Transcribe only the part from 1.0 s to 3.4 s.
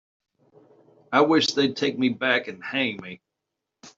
I wish they'd take me back and hang me.